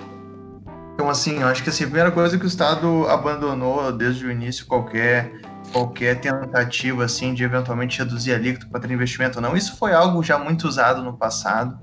[0.95, 4.27] Então, assim, eu acho que assim, a primeira coisa é que o Estado abandonou desde
[4.27, 5.33] o início qualquer
[5.73, 9.57] qualquer tentativa assim de eventualmente reduzir a alíquota para ter investimento ou não.
[9.57, 11.79] Isso foi algo já muito usado no passado,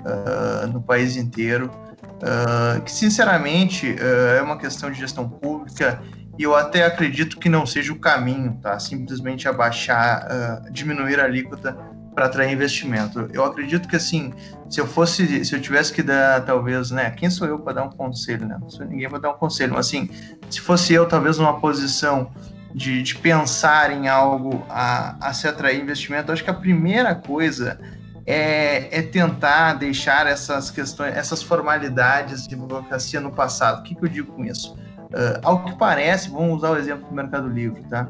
[0.00, 1.70] uh, no país inteiro,
[2.22, 6.02] uh, que sinceramente uh, é uma questão de gestão pública
[6.38, 8.78] e eu até acredito que não seja o caminho, tá?
[8.78, 11.76] Simplesmente abaixar, diminuir a alíquota
[12.20, 13.30] para atrair investimento.
[13.32, 14.34] Eu acredito que assim,
[14.68, 17.10] se eu fosse, se eu tivesse que dar, talvez, né?
[17.12, 18.58] Quem sou eu para dar um conselho, né?
[18.60, 20.10] Não sou ninguém para dar um conselho, mas assim,
[20.50, 22.30] se fosse eu, talvez numa posição
[22.74, 27.80] de, de pensar em algo a, a se atrair investimento, acho que a primeira coisa
[28.26, 33.80] é, é, tentar deixar essas questões, essas formalidades de burocracia no passado.
[33.80, 34.74] O que, que eu digo com isso?
[34.74, 38.08] Uh, ao que parece, vamos usar o exemplo do Mercado Livre, tá?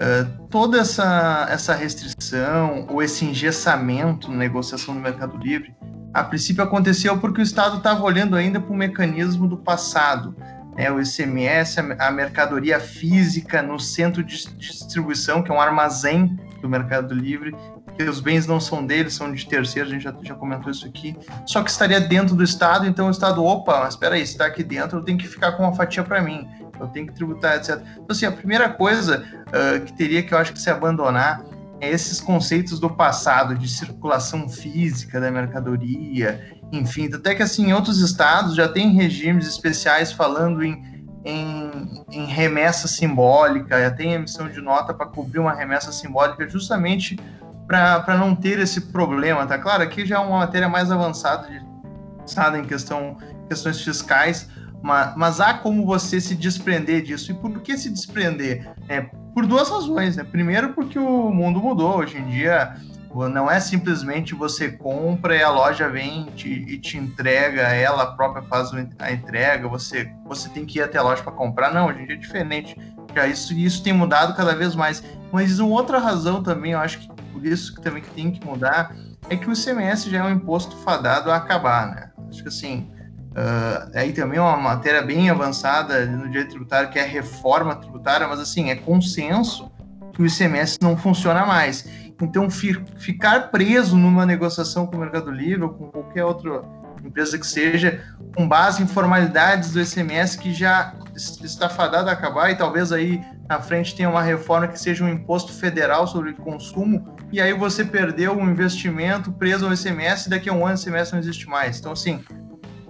[0.00, 5.74] Uh, toda essa, essa restrição ou esse engessamento na negociação do Mercado Livre,
[6.14, 10.34] a princípio aconteceu porque o Estado estava olhando ainda para o mecanismo do passado,
[10.74, 16.68] né, o ICMS, a mercadoria física no centro de distribuição, que é um armazém do
[16.68, 17.54] Mercado Livre,
[17.96, 20.86] que os bens não são deles, são de terceiros, a gente já, já comentou isso
[20.86, 24.46] aqui, só que estaria dentro do Estado, então o Estado, opa, mas espera aí, está
[24.46, 26.48] aqui dentro, eu tenho que ficar com uma fatia para mim,
[26.80, 27.80] eu tenho que tributar, etc.
[27.92, 31.44] Então, assim, a primeira coisa uh, que teria que eu acho que se abandonar
[31.80, 37.72] é esses conceitos do passado, de circulação física da mercadoria, enfim, até que assim, em
[37.72, 40.82] outros estados já tem regimes especiais falando em,
[41.24, 47.18] em, em remessa simbólica, já tem emissão de nota para cobrir uma remessa simbólica justamente
[47.66, 49.82] para não ter esse problema, tá claro?
[49.82, 53.16] Aqui já é uma matéria mais avançada, de, em questão,
[53.48, 54.48] questões fiscais,
[54.82, 57.32] mas, mas, há como você se desprender disso.
[57.32, 58.72] E por que se desprender?
[58.88, 59.02] É,
[59.34, 60.24] por duas razões, né?
[60.24, 61.98] Primeiro, porque o mundo mudou.
[61.98, 62.76] Hoje em dia,
[63.14, 68.42] não é simplesmente você compra e a loja vem te, e te entrega, ela própria
[68.42, 71.74] faz a entrega, você, você tem que ir até a loja para comprar.
[71.74, 72.76] Não, hoje em dia é diferente.
[73.14, 75.02] Já isso, isso tem mudado cada vez mais.
[75.32, 78.44] Mas uma outra razão também, eu acho que por isso que também que tem que
[78.46, 78.94] mudar,
[79.28, 82.10] é que o ICMS já é um imposto fadado a acabar, né?
[82.28, 82.90] Acho que assim,
[83.30, 88.26] uh, aí também é uma matéria bem avançada no direito tributário, que é reforma tributária,
[88.26, 89.70] mas assim, é consenso
[90.12, 91.88] que o ICMS não funciona mais.
[92.20, 96.62] Então, fi, ficar preso numa negociação com o Mercado Livre ou com qualquer outra
[97.04, 98.04] empresa que seja,
[98.36, 103.20] com base em formalidades do SMS que já está fadada a acabar e talvez aí
[103.48, 107.84] na frente tenha uma reforma que seja um imposto federal sobre consumo e aí você
[107.84, 111.48] perdeu um investimento preso ao SMS e daqui a um ano o SMS não existe
[111.48, 111.78] mais.
[111.78, 112.22] Então, assim,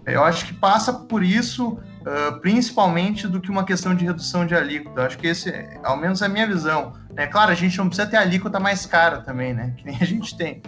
[0.06, 4.54] eu acho que passa por isso, uh, principalmente do que uma questão de redução de
[4.54, 5.00] alíquota.
[5.00, 6.92] Eu acho que esse, ao menos é a minha visão.
[7.16, 9.74] É claro, a gente não precisa ter alíquota mais cara também, né?
[9.76, 10.62] Que nem a gente tem.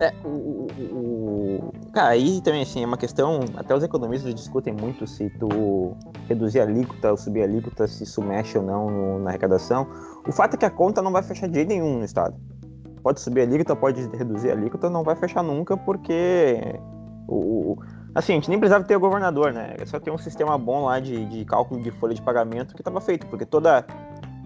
[0.00, 3.40] É, o, o, Cara, aí também, assim, é uma questão.
[3.54, 5.94] Até os economistas discutem muito se tu
[6.26, 9.86] reduzir a alíquota ou subir a alíquota, se isso mexe ou não no, na arrecadação.
[10.26, 12.34] O fato é que a conta não vai fechar de jeito nenhum no Estado.
[13.02, 16.80] Pode subir a alíquota, pode reduzir a alíquota, não vai fechar nunca, porque.
[17.28, 17.76] O,
[18.14, 19.76] assim, a gente nem precisava ter o governador, né?
[19.78, 22.80] É só ter um sistema bom lá de, de cálculo de folha de pagamento que
[22.80, 23.86] estava feito, porque toda,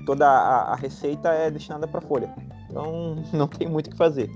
[0.05, 2.33] toda a, a receita é destinada para folha.
[2.71, 4.31] Então, não tem muito o que fazer.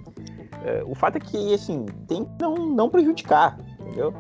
[0.65, 4.13] É, o fato é que, assim, tem que não, não prejudicar, entendeu?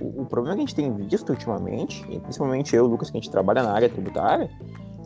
[0.00, 3.20] O, o, problema que a gente tem visto ultimamente, principalmente eu o Lucas, que a
[3.20, 4.50] gente trabalha na área tributária,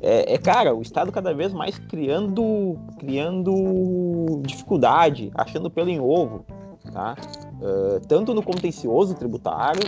[0.02, 6.44] é, é, cara, o Estado cada vez mais criando, criando dificuldade, achando pelo em ovo,
[6.92, 7.16] tá?
[7.60, 9.82] Uh, tanto no contencioso tributário,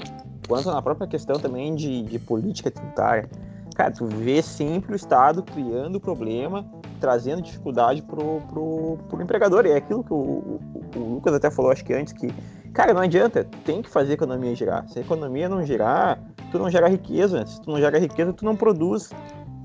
[0.46, 3.28] quanto na própria questão também de, de política tributária.
[3.74, 6.66] Cara, tu vê sempre o Estado criando problema,
[7.00, 9.66] trazendo dificuldade pro, pro, pro empregador.
[9.66, 10.60] E é aquilo que o, o,
[10.94, 12.32] o, Lucas até falou, acho que antes, que,
[12.72, 14.86] cara, não adianta, tem que fazer a economia girar.
[14.88, 17.44] Se a economia não girar, tu não gera riqueza.
[17.46, 19.10] Se tu não gera riqueza, tu não produz.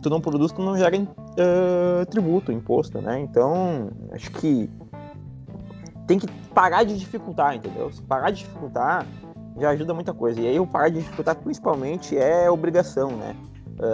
[0.02, 3.20] Tu não produz, tu não gera uh, tributo, imposto, né?
[3.20, 4.70] Então, acho que
[6.08, 7.92] tem que parar de dificultar, entendeu?
[7.92, 9.06] Se parar de dificultar,
[9.58, 10.40] já ajuda muita coisa.
[10.40, 13.36] E aí o parar de dificultar principalmente é obrigação, né?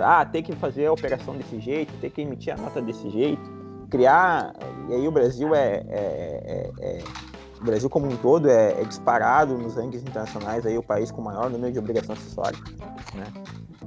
[0.02, 3.42] ah, tem que fazer a operação desse jeito, tem que emitir a nota desse jeito,
[3.90, 4.54] criar.
[4.90, 7.04] E aí o Brasil é, é, é, é
[7.60, 11.22] o Brasil como um todo é, é, disparado nos rankings internacionais aí o país com
[11.22, 12.62] o maior número de obrigações acessórias,
[13.14, 13.26] né?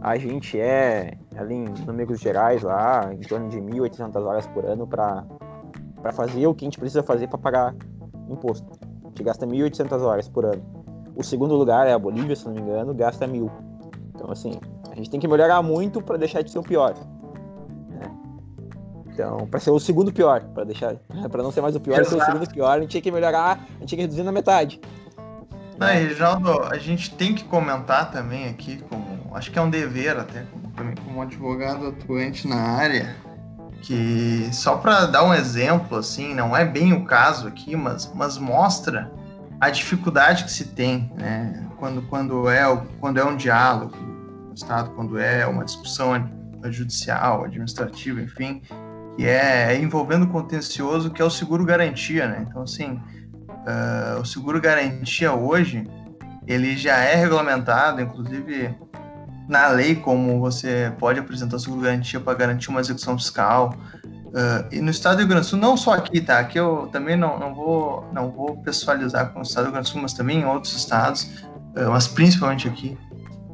[0.00, 4.86] A gente é ali em números gerais lá em torno de 1.800 horas por ano
[4.86, 5.24] para
[6.12, 7.74] fazer o que a gente precisa fazer para pagar
[8.28, 8.66] imposto.
[9.04, 10.62] A gente gasta 1.800 horas por ano.
[11.14, 13.50] O segundo lugar é a Bolívia, se não me engano, gasta mil.
[14.14, 14.58] Então assim,
[14.90, 16.94] a gente tem que melhorar muito para deixar de ser o pior.
[17.88, 18.10] Né?
[19.12, 20.96] Então, para ser o segundo pior, para deixar,
[21.30, 23.58] para não ser mais o pior, ser o segundo pior, a gente tinha que melhorar,
[23.76, 24.80] a gente tinha que reduzir na metade.
[25.78, 30.16] Não, Reginaldo, a gente tem que comentar também aqui, como acho que é um dever
[30.16, 33.14] até, como, como advogado atuante na área,
[33.86, 38.36] que só para dar um exemplo, assim, não é bem o caso aqui, mas, mas
[38.36, 39.08] mostra
[39.60, 42.64] a dificuldade que se tem, né, quando, quando, é,
[42.98, 43.94] quando é um diálogo,
[44.52, 46.12] Estado quando é uma discussão
[46.64, 48.60] judicial, administrativa, enfim,
[49.16, 52.44] que é envolvendo contencioso, que é o seguro garantia, né?
[52.48, 53.00] Então, assim,
[53.48, 55.86] uh, o seguro garantia hoje,
[56.46, 58.74] ele já é regulamentado, inclusive
[59.48, 63.74] na lei, como você pode apresentar seguro garantia para garantir uma execução fiscal.
[64.26, 66.38] Uh, e no estado do Rio Grande do Sul, não só aqui, tá?
[66.38, 69.88] Aqui eu também não, não, vou, não vou pessoalizar com o estado do Rio Grande
[69.88, 71.22] do Sul, mas também em outros estados,
[71.76, 72.98] uh, mas principalmente aqui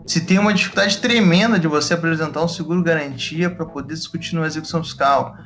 [0.06, 4.46] se tem uma dificuldade tremenda de você apresentar um seguro garantia para poder discutir numa
[4.46, 5.36] execução fiscal.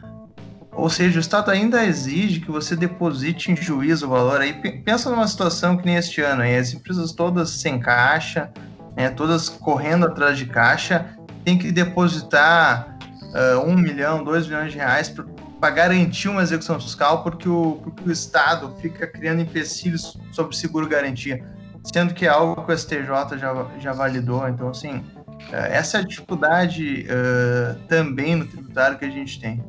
[0.72, 4.40] Ou seja, o Estado ainda exige que você deposite em juízo o valor.
[4.40, 8.50] Aí pensa numa situação que nem este ano, aí, as empresas todas sem caixa,
[8.96, 11.06] né, todas correndo atrás de caixa,
[11.44, 15.14] tem que depositar uh, um milhão, dois milhões de reais
[15.60, 20.88] para garantir uma execução fiscal, porque o, porque o Estado fica criando empecilhos sobre seguro
[20.88, 21.44] garantia
[21.92, 24.46] sendo que é algo que o STJ já, já validou.
[24.48, 25.04] Então, assim,
[25.52, 29.62] é, essa é a dificuldade uh, também no tributário que a gente tem.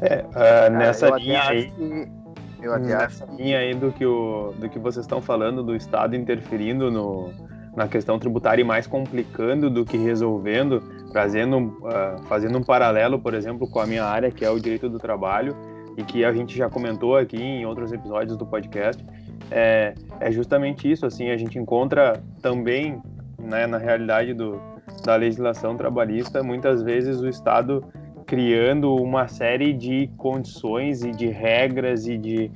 [0.00, 1.70] É, uh, nessa linha aí.
[1.70, 2.22] Que,
[2.62, 5.74] eu até nessa acho linha aí do que, o, do que vocês estão falando, do
[5.74, 7.32] Estado interferindo no,
[7.76, 10.80] na questão tributária e mais complicando do que resolvendo,
[11.10, 14.88] trazendo, uh, fazendo um paralelo, por exemplo, com a minha área, que é o direito
[14.88, 15.56] do trabalho,
[15.96, 19.04] e que a gente já comentou aqui em outros episódios do podcast,
[19.50, 21.04] é, é justamente isso.
[21.04, 23.00] Assim, a gente encontra também,
[23.38, 24.60] né, na realidade do,
[25.04, 27.84] da legislação trabalhista, muitas vezes o Estado
[28.26, 32.50] criando uma série de condições e de regras e de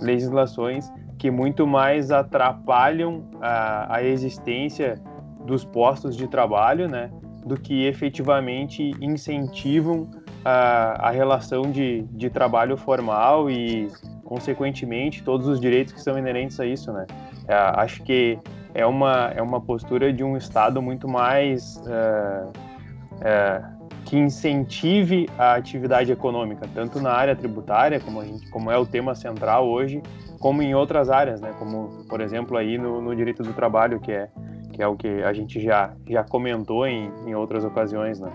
[0.00, 0.90] legislações
[1.22, 5.00] que muito mais atrapalham a, a existência
[5.46, 7.12] dos postos de trabalho, né,
[7.46, 10.10] do que efetivamente incentivam
[10.44, 13.86] a, a relação de, de trabalho formal e
[14.24, 17.06] consequentemente, todos os direitos que são inerentes a isso, né?
[17.46, 18.36] É, acho que
[18.74, 23.62] é uma, é uma postura de um Estado muito mais é,
[24.04, 29.14] que incentive a atividade econômica, tanto na área tributária, como, gente, como é o tema
[29.14, 30.02] central hoje,
[30.40, 31.52] como em outras áreas, né?
[31.58, 34.28] Como, por exemplo, aí no, no direito do trabalho, que é,
[34.72, 38.30] que é o que a gente já, já comentou em, em outras ocasiões, né?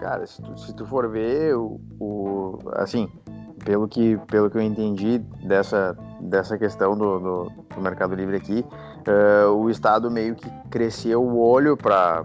[0.00, 3.08] Cara, se tu, se tu for ver, o, o, assim,
[3.64, 8.64] pelo que, pelo que eu entendi dessa, dessa questão do, do, do Mercado Livre aqui,
[9.08, 12.24] uh, o Estado meio que cresceu o olho para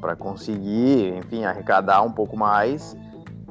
[0.00, 2.96] para conseguir, enfim, arrecadar um pouco mais.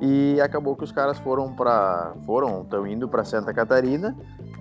[0.01, 4.15] E acabou que os caras foram para foram estão indo para Santa Catarina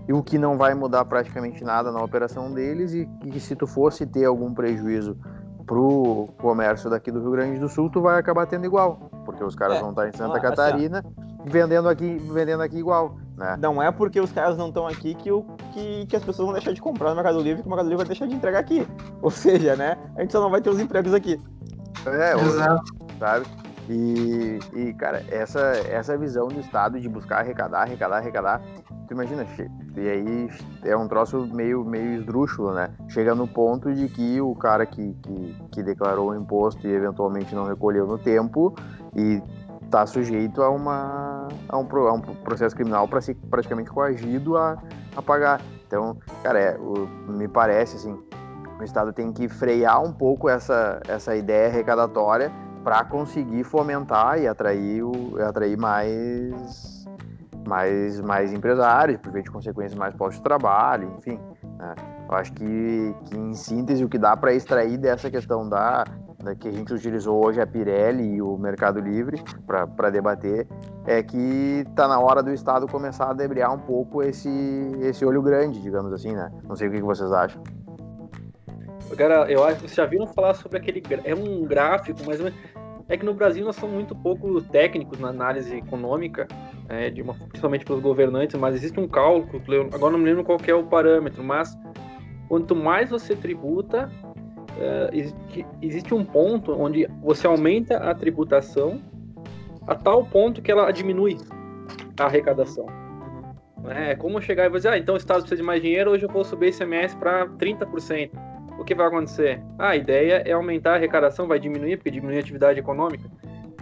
[0.09, 3.67] e o que não vai mudar praticamente nada na operação deles e que se tu
[3.67, 5.17] fosse ter algum prejuízo
[5.67, 9.55] pro comércio daqui do Rio Grande do Sul, tu vai acabar tendo igual, porque os
[9.55, 13.17] caras é, vão estar em Santa Catarina assim, vendendo aqui vendendo aqui igual.
[13.37, 13.57] Né?
[13.61, 16.53] Não é porque os caras não estão aqui que, o, que, que as pessoas vão
[16.53, 18.87] deixar de comprar no Mercado Livre que o Mercado Livre vai deixar de entregar aqui.
[19.21, 19.97] Ou seja, né?
[20.17, 21.41] A gente só não vai ter os empregos aqui.
[22.07, 22.95] É, Exato.
[23.19, 23.47] sabe?
[23.89, 28.63] E, e, cara, essa, essa visão do Estado de buscar arrecadar, arrecadar, arrecadar,
[29.09, 29.45] tu imagina,
[29.97, 30.49] e aí
[30.85, 32.91] é um troço meio, meio esdrúxulo, né?
[33.09, 37.55] Chega no ponto de que o cara que, que, que declarou o imposto e eventualmente
[37.55, 38.75] não recolheu no tempo
[39.15, 39.43] e
[39.85, 44.79] está sujeito a, uma, a, um, a um processo criminal para ser praticamente coagido a,
[45.15, 45.61] a pagar.
[45.87, 48.19] Então, cara, é, o, me parece assim,
[48.79, 54.49] o Estado tem que frear um pouco essa, essa ideia arrecadatória para conseguir fomentar e
[54.49, 57.07] atrair, o, atrair mais,
[57.67, 61.39] mais, mais empresários, por via de consequência mais postos de trabalho, enfim.
[61.79, 61.95] Né?
[62.29, 66.05] Eu acho que, que, em síntese, o que dá para extrair dessa questão da,
[66.43, 69.43] da, que a gente utilizou hoje, a Pirelli e o Mercado Livre,
[69.97, 70.67] para debater,
[71.07, 74.51] é que está na hora do Estado começar a debrear um pouco esse,
[75.01, 76.51] esse olho grande, digamos assim, né?
[76.65, 77.63] Não sei o que, que vocês acham.
[79.17, 81.03] Cara, eu acho que vocês já viram falar sobre aquele.
[81.25, 82.41] É um gráfico, mas
[83.09, 86.47] é que no Brasil nós somos muito pouco técnicos na análise econômica,
[86.89, 90.59] é, de uma, principalmente pelos governantes, mas existe um cálculo, agora não me lembro qual
[90.67, 91.77] é o parâmetro, mas
[92.49, 94.11] quanto mais você tributa,
[94.79, 95.11] é,
[95.83, 99.01] existe um ponto onde você aumenta a tributação
[99.87, 101.37] a tal ponto que ela diminui
[102.19, 102.87] a arrecadação.
[103.89, 106.29] É como chegar e dizer, ah, então o Estado precisa de mais dinheiro, hoje eu
[106.29, 108.31] vou subir esse MS para 30%
[108.79, 109.61] o que vai acontecer?
[109.79, 113.29] Ah, a ideia é aumentar a arrecadação, vai diminuir, porque diminui a atividade econômica.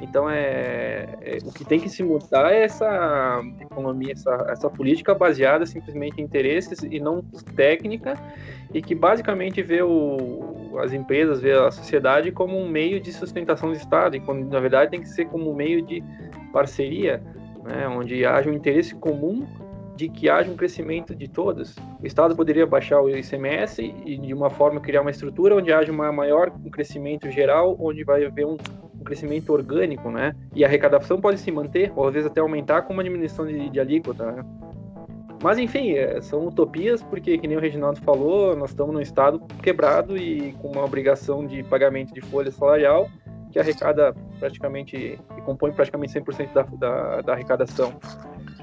[0.00, 5.14] Então, é, é, o que tem que se mudar é essa economia, essa, essa política
[5.14, 7.22] baseada simplesmente em interesses e não
[7.54, 8.14] técnica,
[8.72, 13.70] e que basicamente vê o, as empresas, vê a sociedade como um meio de sustentação
[13.70, 16.02] do Estado, e quando na verdade tem que ser como um meio de
[16.50, 17.22] parceria,
[17.62, 19.46] né, onde haja um interesse comum
[20.00, 21.76] de que haja um crescimento de todas.
[22.02, 25.92] O Estado poderia baixar o ICMS e, de uma forma, criar uma estrutura onde haja
[25.92, 28.56] uma maior um crescimento geral, onde vai haver um,
[28.98, 30.34] um, crescimento orgânico, né?
[30.54, 33.68] E a arrecadação pode se manter, ou às vezes até aumentar com uma diminuição de,
[33.68, 34.42] de alíquota, né?
[35.42, 39.38] Mas, enfim, é, são utopias, porque, que nem o Reginaldo falou, nós estamos num Estado
[39.62, 43.06] quebrado e com uma obrigação de pagamento de folha salarial,
[43.50, 47.92] que arrecada praticamente, e compõe praticamente 100% da, da, da arrecadação.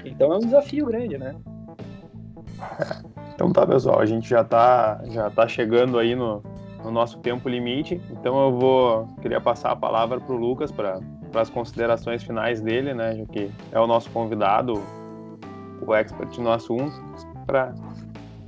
[0.04, 1.34] Então é um desafio grande, né?
[3.34, 6.42] Então tá, pessoal, a gente já tá, já tá chegando aí no,
[6.82, 10.98] no nosso tempo limite, então eu vou queria passar a palavra para o Lucas para
[11.32, 14.82] as considerações finais dele, né, já que é o nosso convidado,
[15.80, 17.00] o expert no assunto,
[17.46, 17.72] para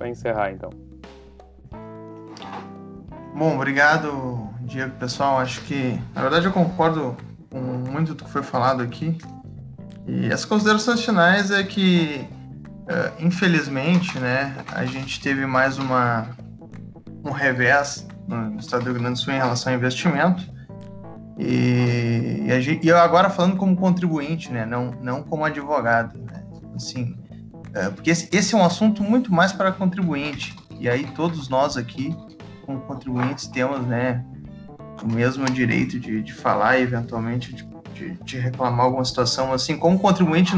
[0.08, 0.70] encerrar então.
[3.32, 5.38] Bom, obrigado, Diego, pessoal.
[5.38, 7.16] Acho que, na verdade, eu concordo
[7.48, 9.16] com muito do que foi falado aqui.
[10.10, 12.26] E as considerações finais é que,
[12.82, 16.30] uh, infelizmente, né, a gente teve mais uma,
[17.24, 20.42] um revés no estado do Rio Grande do Sul em relação ao investimento.
[21.38, 26.18] E, e, gente, e eu agora falando como contribuinte, né, não, não como advogado.
[26.18, 26.42] Né,
[26.74, 27.16] assim,
[27.68, 30.56] uh, porque esse, esse é um assunto muito mais para contribuinte.
[30.80, 32.16] E aí todos nós aqui,
[32.66, 34.24] como contribuintes, temos né,
[35.04, 37.62] o mesmo direito de, de falar e eventualmente de
[38.00, 39.52] de, de reclamar alguma situação.
[39.52, 40.56] Assim, como contribuinte,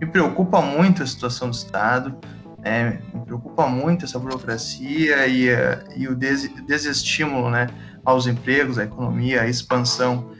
[0.00, 2.16] me preocupa muito a situação do Estado,
[2.58, 3.00] né?
[3.14, 5.56] me preocupa muito essa burocracia e, uh,
[5.96, 7.68] e o des, desestímulo né,
[8.04, 10.30] aos empregos, à economia, à expansão.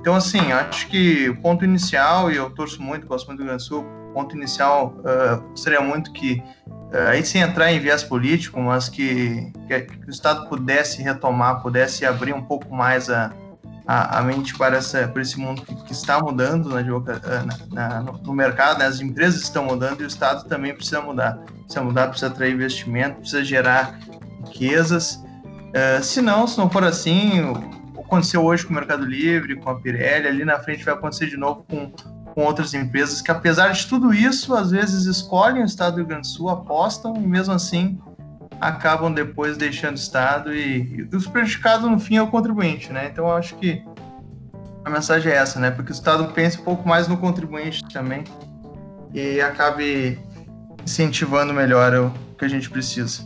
[0.00, 3.48] Então, assim, acho que o ponto inicial, e eu torço muito, gosto muito do Rio
[3.48, 7.80] Grande do Sul, o ponto inicial uh, seria muito que, uh, aí sem entrar em
[7.80, 13.32] viés político, mas que, que, o Estado pudesse retomar, pudesse abrir um pouco mais a,
[13.88, 18.12] a, a mente para, essa, para esse mundo que, que está mudando na, na, na,
[18.12, 18.86] no mercado, né?
[18.86, 21.38] as empresas estão mudando e o Estado também precisa mudar.
[21.62, 23.98] Precisa mudar, precisa atrair investimento, precisa gerar
[24.44, 25.14] riquezas.
[25.14, 27.50] Uh, se não, se não for assim,
[27.98, 31.38] aconteceu hoje com o Mercado Livre, com a Pirelli, ali na frente vai acontecer de
[31.38, 31.90] novo com,
[32.34, 36.08] com outras empresas que, apesar de tudo isso, às vezes escolhem o estado do Rio
[36.08, 37.98] Grande do Sul, apostam e mesmo assim
[38.60, 43.08] acabam depois deixando o estado e, e os prejudicados no fim é o contribuinte, né?
[43.12, 43.82] Então eu acho que
[44.84, 45.70] a mensagem é essa, né?
[45.70, 48.24] Porque o estado pense um pouco mais no contribuinte também
[49.12, 50.18] e acabe
[50.84, 53.22] incentivando melhor o que a gente precisa.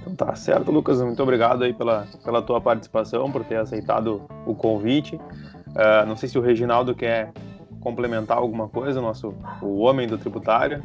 [0.00, 1.00] Então tá certo, Lucas.
[1.00, 5.16] Muito obrigado aí pela, pela tua participação, por ter aceitado o convite.
[5.16, 7.32] Uh, não sei se o Reginaldo quer
[7.80, 10.82] complementar alguma coisa, nosso o homem do tributário.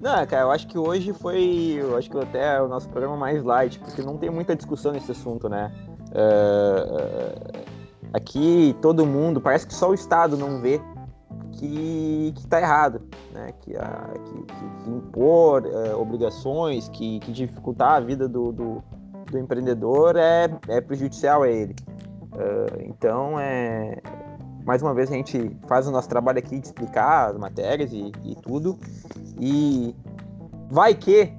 [0.00, 3.42] Não, cara, eu acho que hoje foi, eu acho que até o nosso programa mais
[3.42, 5.72] light, porque não tem muita discussão nesse assunto, né?
[6.10, 7.64] Uh,
[8.12, 10.80] aqui todo mundo, parece que só o Estado não vê
[11.58, 13.52] que está errado, né?
[13.60, 14.42] que, a, que,
[14.84, 18.84] que impor é, obrigações, que, que, dificultar a vida do, do,
[19.30, 21.74] do, empreendedor é, é prejudicial a ele.
[22.32, 24.00] Uh, então, é,
[24.68, 28.12] mais uma vez, a gente faz o nosso trabalho aqui de explicar as matérias e,
[28.22, 28.78] e tudo.
[29.40, 29.96] E
[30.70, 31.32] vai que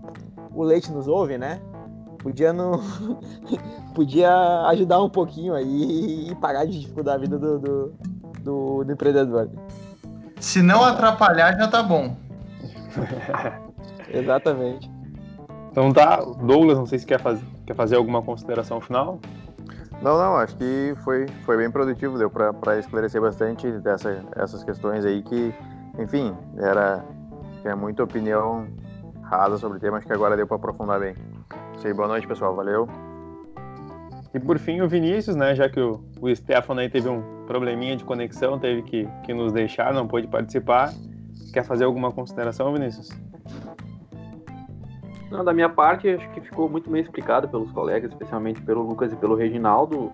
[0.51, 1.61] o leite nos ouve, né?
[2.17, 2.82] Podia, não...
[3.93, 4.32] Podia
[4.69, 7.93] ajudar um pouquinho aí e parar de dificultar a vida do, do,
[8.41, 9.47] do, do empreendedor.
[10.39, 12.15] Se não atrapalhar, já tá bom.
[14.11, 14.89] Exatamente.
[15.71, 19.19] Então tá, Douglas, não sei se quer fazer, quer fazer alguma consideração final.
[20.01, 25.03] Não, não, acho que foi, foi bem produtivo, deu para esclarecer bastante dessa, essas questões
[25.03, 25.53] aí que,
[25.97, 27.03] enfim, era
[27.61, 28.65] tinha muita opinião
[29.21, 31.15] rasa sobre o tema, acho que agora deu para aprofundar bem.
[31.83, 32.87] Aí, boa noite, pessoal, valeu.
[34.33, 37.95] E por fim o Vinícius, né, já que o, o Stefano aí teve um probleminha
[37.95, 40.93] de conexão, teve que, que nos deixar, não pôde participar.
[41.51, 43.09] Quer fazer alguma consideração, Vinícius?
[45.32, 49.13] Não, da minha parte, acho que ficou muito bem explicado pelos colegas, especialmente pelo Lucas
[49.13, 50.11] e pelo Reginaldo.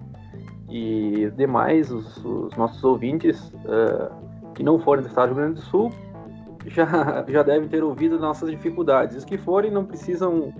[0.69, 5.61] E demais, os, os nossos ouvintes uh, que não forem do Estado do Rio Grande
[5.61, 5.91] do Sul,
[6.65, 9.15] já, já devem ter ouvido nossas dificuldades.
[9.15, 10.53] Os que forem não precisam,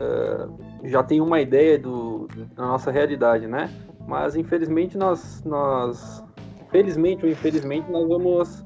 [0.00, 2.26] uh, já tem uma ideia do,
[2.56, 3.70] da nossa realidade, né?
[4.06, 6.24] Mas infelizmente nós, nós,
[6.70, 8.64] felizmente ou infelizmente, nós vamos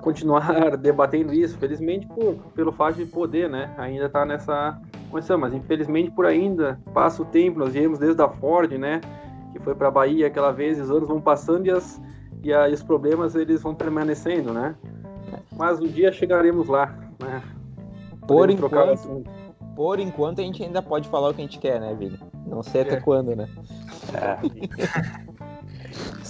[0.00, 4.80] continuar debatendo isso, felizmente por, pelo fato de poder, né, ainda tá nessa
[5.10, 9.00] condição, mas infelizmente por ainda passa o tempo, nós viemos desde a Ford, né,
[9.52, 12.00] que foi para a Bahia aquela vez, os anos vão passando e, as,
[12.42, 14.74] e, a, e os problemas eles vão permanecendo, né,
[15.56, 16.86] mas um dia chegaremos lá,
[17.20, 17.42] né.
[18.26, 19.24] Por enquanto,
[19.74, 22.18] por enquanto a gente ainda pode falar o que a gente quer, né, Vini?
[22.46, 23.00] Não sei até é.
[23.00, 23.48] quando, né?
[24.14, 25.20] É.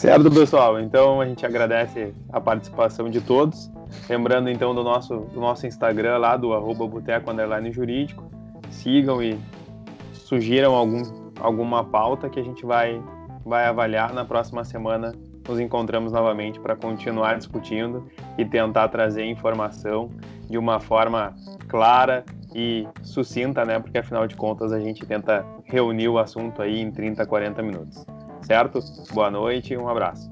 [0.00, 0.80] Certo, pessoal?
[0.80, 3.70] Então a gente agradece a participação de todos.
[4.08, 7.30] Lembrando então do nosso, do nosso Instagram lá, do arroba boteco
[7.70, 8.24] jurídico.
[8.70, 9.38] Sigam e
[10.14, 11.02] sugiram algum,
[11.38, 12.98] alguma pauta que a gente vai,
[13.44, 15.12] vai avaliar na próxima semana.
[15.46, 18.06] Nos encontramos novamente para continuar discutindo
[18.38, 20.08] e tentar trazer informação
[20.48, 21.36] de uma forma
[21.68, 22.24] clara
[22.54, 23.78] e sucinta, né?
[23.78, 28.06] Porque afinal de contas a gente tenta reunir o assunto aí em 30, 40 minutos
[28.42, 28.80] certo?
[29.12, 30.30] Boa noite e um abraço.